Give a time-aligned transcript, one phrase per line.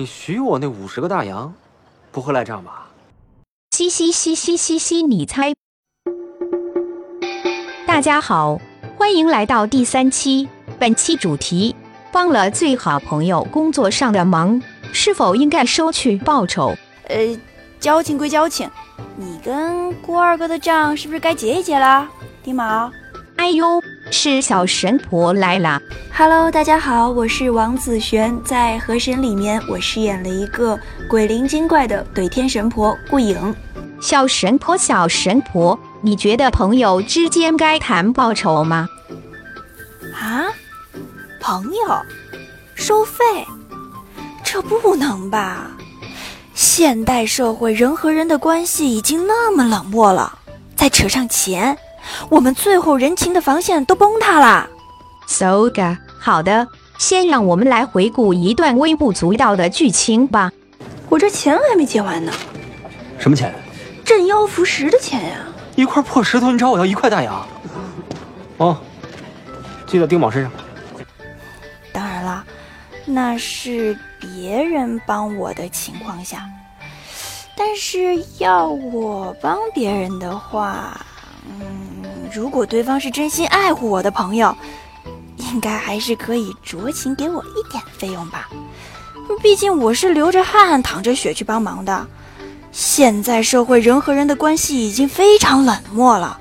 [0.00, 1.52] 你许我那五十个大洋，
[2.10, 2.88] 不会赖账吧？
[3.72, 5.52] 嘻嘻嘻嘻嘻嘻，你猜？
[7.86, 8.58] 大家好，
[8.96, 10.48] 欢迎来到第三期。
[10.78, 11.76] 本期主题：
[12.10, 16.74] 帮了最好朋友工作上的忙，是否应该收取报酬？
[17.08, 17.38] 呃，
[17.78, 18.70] 交情归交情，
[19.16, 22.08] 你跟郭二哥的账是不是该结一结了？
[22.42, 22.90] 丁毛，
[23.36, 25.80] 哎呦，是小神婆来啦。
[26.12, 30.78] Hello，大家好，我是王子璇，在《河神》里面我饰演了一个
[31.08, 33.54] 鬼灵精怪的怼天神婆顾影。
[34.02, 38.88] 小神婆，小神婆，你觉得朋友之间该谈报酬吗？
[40.12, 40.44] 啊，
[41.40, 42.02] 朋友，
[42.74, 43.24] 收费？
[44.42, 45.70] 这不能吧？
[46.54, 50.38] 现代社会人和人的关系已经那么冷漠了，
[50.74, 51.78] 再扯上钱，
[52.28, 54.68] 我们最后人情的防线都崩塌了。
[55.26, 60.50] So ga，好的，先让我们来回顾一段微不足道的剧情吧。
[61.08, 62.32] 我这钱还没结完呢，
[63.18, 63.54] 什么钱？
[64.04, 65.38] 镇妖符石的钱呀、
[65.76, 67.46] 一块破石头，你找我要一块大洋？
[68.56, 68.76] 哦，
[69.86, 70.50] 记得丁宝身上。
[71.92, 72.44] 当然啦，
[73.04, 76.48] 那是别人帮我的情况下，
[77.56, 81.00] 但是要我帮别人的话，
[81.46, 81.99] 嗯，
[82.32, 84.56] 如果对方是真心爱护我的朋友，
[85.36, 88.48] 应该还是可以酌情给我一点费用吧。
[89.42, 92.06] 毕竟我是流着汗、淌着血去帮忙的。
[92.72, 96.38] 现在社会人和人的关系已经非常冷漠了，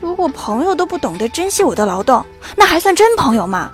[0.00, 2.24] 如果朋友都不懂得珍惜我的劳动，
[2.56, 3.70] 那还算真朋友吗？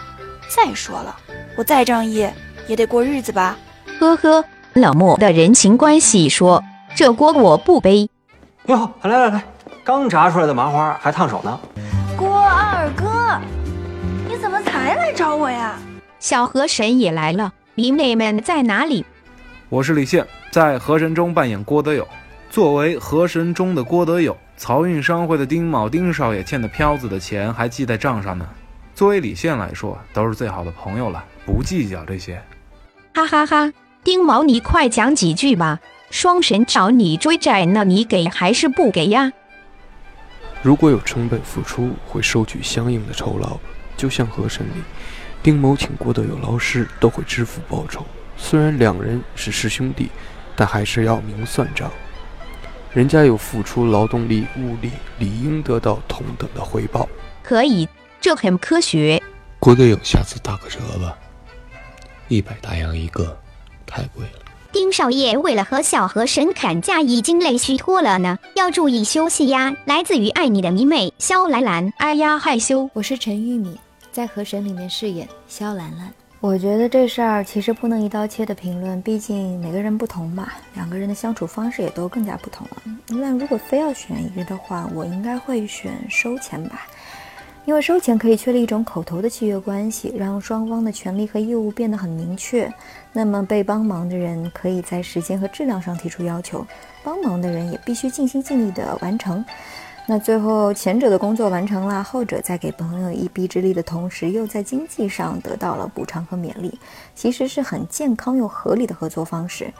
[0.49, 1.17] 再说了，
[1.57, 2.29] 我再仗义
[2.69, 3.57] 也得过日子吧。
[3.99, 6.63] 呵呵，冷漠的人情关系说，
[6.95, 8.09] 这锅我不背。
[8.67, 9.45] 哟，来来来，
[9.87, 11.61] 刚炸出来的麻花还烫手呢。
[12.17, 13.41] 郭二哥，
[14.29, 15.79] 你怎么才来找我呀？
[16.19, 19.05] 小河神也来了，迷妹们在哪里？
[19.69, 22.05] 我是李现，在《河神》中扮演郭德友。
[22.51, 28.45] 作为《河神》中的郭德友，漕运商会的丁卯丁少爷欠的票子的钱还记在账上呢。
[28.93, 32.43] 作为李现来说，都是最好的朋友了，不计较这些。
[33.15, 33.73] 哈哈哈，
[34.03, 35.79] 丁卯，你快讲几句吧。
[36.11, 39.31] 双神找你追债，那你给还是不给呀？
[40.67, 43.57] 如果有成本付出，会收取相应的酬劳。
[43.97, 44.83] 就像河神里，
[45.41, 48.05] 丁某请郭德友劳师，都会支付报酬。
[48.37, 50.11] 虽然两人是师兄弟，
[50.57, 51.89] 但还是要明算账。
[52.93, 54.91] 人家有付出劳动力、物力，
[55.21, 57.09] 理应得到同等的回报。
[57.45, 57.89] 可以，
[58.21, 59.23] 这很科学。
[59.61, 61.17] 郭德友，下次打个折吧，
[62.27, 63.41] 一百大洋一个，
[63.87, 64.46] 太贵了。
[64.77, 69.75] 丁少爷为了和小河神砍价已经累虚脱了呢，要注意休息呀。
[69.87, 72.91] 来自于爱你的迷妹肖兰兰，哎呀，害羞。
[72.93, 73.81] 我是陈玉米，
[74.13, 76.13] 在《河神》里面饰演肖兰兰。
[76.41, 82.83] 我觉得这事儿其实不能一刀切的评论，毕竟每个人不同嘛，两个人的相处方式也都更加不同了。
[83.09, 86.87] 那如果非要选一个的话，我应该会选收钱吧，
[87.67, 92.73] 因为收钱可以确立一种口头的契约关系，让双方的权利和义务变得很明确。
[93.13, 96.65] 那么被帮忙的人可以在时间和质量上提出要求，
[97.03, 99.45] 帮忙的人也必须尽心尽力地完成。
[100.07, 106.79] 那最后前者的工作完成了，后者在给朋友一臂之力的同时，又在经济上得到了补偿和勉励，
[107.17, 109.73] 其实是很健康又合理的合作方式。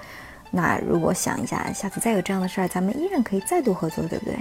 [0.51, 4.35] 那如果想一下，下次再有这样的事儿，咱们依然可以再度合作，对不对？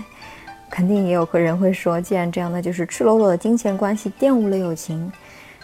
[0.76, 5.10] 肯定也有个人会说，既然这样，那就是赤裸裸的金钱关系玷污了友情。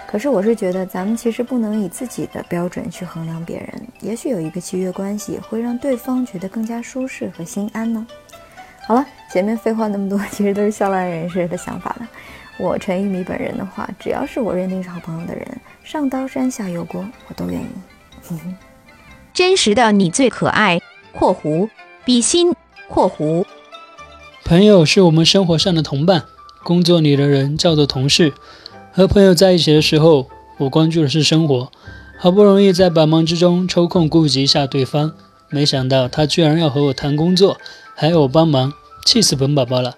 [0.07, 3.69] 可是我是觉得，咱们其实不能以自己的标准去衡量别人，
[3.99, 8.07] 也许有一个契约关系会让对方觉得更加舒适和心安呢。
[8.87, 12.07] 好了，前面废话那么多，其实都是笑烂人士的想法了。
[12.57, 15.45] 我陈玉米本人的话，只要是我认定是好朋友的人，
[15.83, 17.67] 上刀山下油锅，我都愿意。
[18.29, 18.55] 哼哼，
[19.33, 20.79] 真实的你最可爱
[21.11, 21.67] （括弧
[22.05, 22.55] 比心
[22.87, 23.45] ）（括弧
[24.51, 26.25] 朋友是我们生活上的同伴，
[26.61, 28.33] 工作里的人叫做同事。
[28.91, 30.27] 和朋友在一起的时候，
[30.57, 31.71] 我关注的是生活，
[32.19, 35.13] 好不容易在百忙之中抽空顾及一下对方，
[35.49, 37.55] 没想到他居然要和我谈工作，
[37.95, 38.73] 还要我帮忙，
[39.05, 39.95] 气死本宝宝了。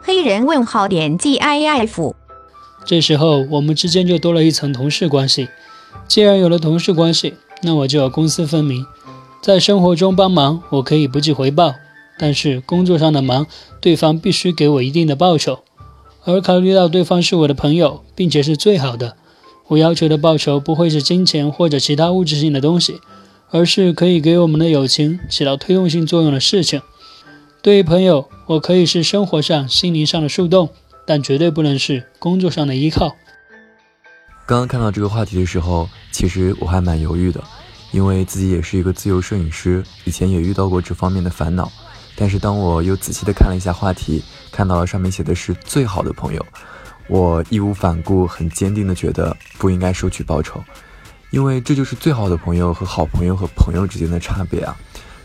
[0.00, 2.14] 黑人问号点 GIF。
[2.84, 5.48] 这时候我们之间就多了一层同事关系。
[6.06, 7.34] 既然有了同事关系，
[7.64, 8.86] 那我就要公私分明。
[9.42, 11.74] 在生活中帮忙，我可以不计回报，
[12.18, 13.46] 但是工作上的忙，
[13.80, 15.60] 对方必须给我一定的报酬。
[16.24, 19.16] 而考虑到对方是我的朋友，并且是最好的，
[19.68, 23.00] 我要求的报酬不会是金钱或者其他物质性的东西，
[23.50, 26.82] 而是可以给我们的友情起到推动性作用的事情。
[27.62, 30.68] 对于朋友，我可以是生活上、心灵上的树洞，
[31.06, 33.16] 但绝对不能是工作上的依靠。
[34.46, 37.42] 刚刚看到这个话题的时候，其实我还蛮犹豫的，
[37.90, 41.70] 因为自己也是一个自由摄影师，以前也遇到过这方面的烦恼。
[42.20, 46.44] 但是当我又仔细的看了一下话题，看到了上面写的是最好的朋友，
[47.06, 50.60] 我义无反顾、很坚定的觉得不应该收取报酬，
[51.30, 54.76] 因为这就是最好的朋友和好朋友和朋友之间的差别啊！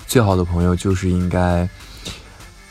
[0.05, 1.67] 最好的朋友就是应该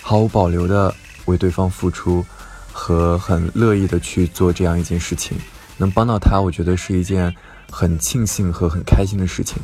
[0.01, 2.25] 毫无保留的为对方付出，
[2.73, 5.37] 和很乐意的去做这样一件事情，
[5.79, 7.35] 能帮到他，我觉得是一件
[7.71, 9.59] 很庆幸和很开心的事情。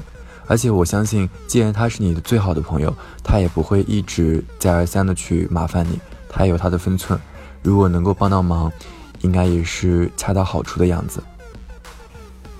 [0.49, 2.93] 而且我相信，既然他是你的最好的朋友，
[3.23, 7.21] 他也不会一直再而三的去麻烦你，他有他的分寸。
[7.63, 8.73] 如果能够帮到忙，
[9.21, 11.23] 应该也是恰到好处的样子。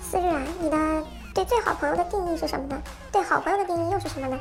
[0.01, 0.77] 思日啊，你的
[1.33, 2.81] 对最好朋友的定义是什么呢？
[3.11, 4.37] 对好朋友的定义又是什么呢？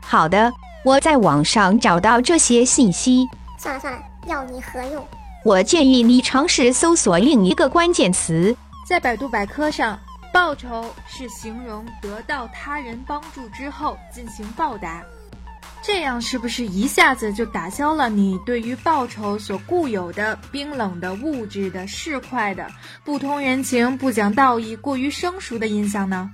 [0.00, 0.52] 好的，
[0.84, 3.26] 我在网上找到这些信息。
[3.58, 5.06] 算了算了，要你何用？
[5.44, 8.56] 我建议你尝试搜索另一个关键词，
[8.88, 9.96] 在百度百科上。
[10.36, 15.02] 报酬是形容得到他人帮助之后进行报答，
[15.82, 22.70] 这样是不是一下子就打消了你对于报酬所固有的冰冷的物质的市侩的
[23.02, 26.30] 不通人情、不讲道义、过于生疏的印象呢？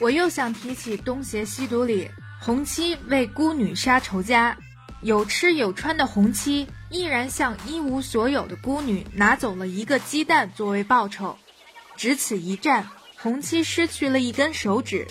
[0.00, 2.10] 我又想提起《东邪西毒》里
[2.40, 4.56] 红七为孤女杀仇家，
[5.02, 11.36] 有吃有穿的红七依然向一无所有的孤女拿走了一个鸡蛋作为报酬，
[11.94, 12.86] 只此一战。
[13.22, 15.06] 红七失去了一根手指，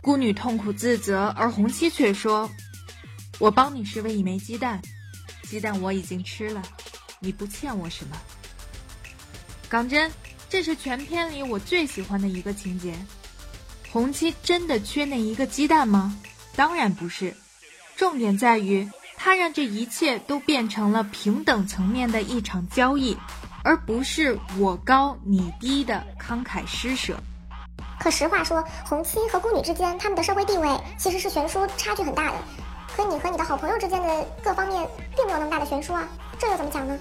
[0.00, 2.48] 孤女痛苦自责，而红七却说
[3.40, 4.80] ：“我帮你是为一枚鸡蛋，
[5.42, 6.62] 鸡蛋我已经吃了，
[7.18, 8.16] 你不欠我什么。”
[9.68, 10.08] 港真，
[10.48, 12.94] 这是全片里我最喜欢的一个情节。
[13.90, 16.16] 红七真的缺那一个鸡蛋吗？
[16.54, 17.34] 当然不是，
[17.96, 23.16] 重点在于他让这一切都变成了平等层面的一场交易，
[23.64, 27.20] 而不是我高你低的慷慨施舍。
[28.02, 30.68] 可实话说，红七和孤女之间，他们的社会地位
[30.98, 32.38] 其实是悬殊差距很大的。
[32.96, 34.84] 可你和你的好朋友之间的各方面，
[35.14, 36.98] 并没有那么大的悬殊啊，这又怎么讲呢？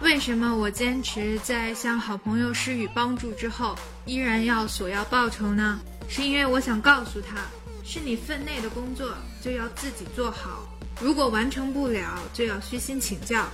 [0.00, 3.76] 为什么我坚持在向好朋友施予帮助之后，
[4.06, 5.78] 依然要索要报酬呢？
[6.08, 7.36] 是因为我想告诉他，
[7.84, 9.08] 是你分内的工作
[9.40, 10.66] 就要自己做好，
[11.00, 13.44] 如果完成不了，就要虚心请教，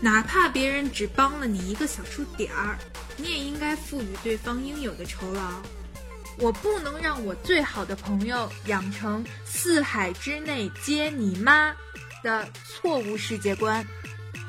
[0.00, 2.78] 哪怕别人只帮了你一个小数点儿，
[3.18, 5.42] 你也应该赋予对方应有的酬劳。
[6.40, 11.74] 我不能让我最好的朋友养成“四海之内皆你妈”
[12.22, 13.84] 的错误世界观，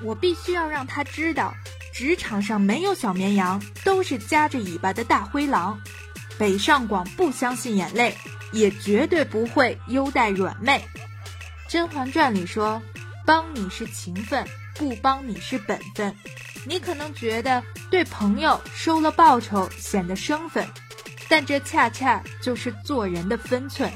[0.03, 1.53] 我必须要让他知道，
[1.91, 5.80] 职场上没有小绵羊，都是夹着尾巴的大灰狼。
[6.38, 8.15] 北上广不相信眼泪，
[8.51, 10.85] 也绝对不会优待软妹。
[11.71, 12.81] 《甄嬛传》里说
[13.25, 16.15] ：“帮你是情分，不帮你是本分。”
[16.65, 20.68] 你可能觉得对朋友收了报酬显得生分。
[21.30, 23.92] 但这恰恰就是做人的分寸。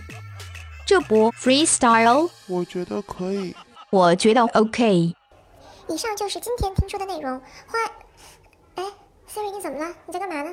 [0.86, 3.56] 这不 freestyle，我觉得可以，
[3.90, 5.16] 我觉得 OK。
[5.90, 7.42] 以上就是今天听说的内容。
[7.68, 7.82] 欢，
[8.76, 8.84] 哎
[9.30, 9.94] ，Siri，你怎么了？
[10.06, 10.52] 你在干嘛呢？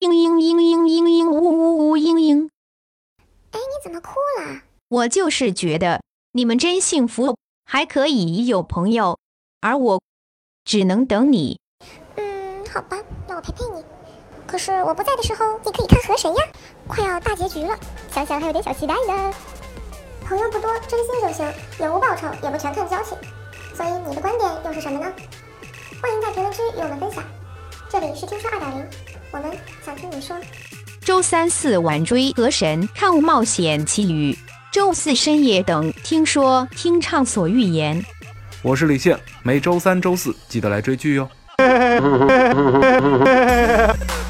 [0.00, 2.48] 嘤嘤嘤嘤嘤嘤呜呜呜嘤嘤。
[3.52, 4.62] 哎，你怎么哭了？
[4.88, 6.02] 我就是觉得
[6.32, 9.18] 你们真幸福，还可以有朋友，
[9.60, 10.02] 而我
[10.64, 11.58] 只能等你。
[12.16, 12.96] 嗯，好吧，
[13.26, 13.84] 那我陪陪你。
[14.52, 16.42] 可是我不在的时候，你可以看河神呀！
[16.86, 17.74] 快要大结局了，
[18.14, 19.32] 想想还有点小期待呢。
[20.28, 23.16] 朋友不多，真心就行，也无报酬，也不全看交情。
[23.74, 25.10] 所以你的观点又是什么呢？
[26.02, 27.24] 欢迎在评论区与我们分享。
[27.88, 28.86] 这里是听说二点零，
[29.30, 29.50] 我们
[29.82, 30.36] 想听你说。
[31.00, 34.34] 周三四晚追河神，看《冒险奇遇》；
[34.70, 38.04] 周四深夜等听说听畅所欲言。
[38.60, 41.26] 我是李现，每周三、周四记得来追剧哟。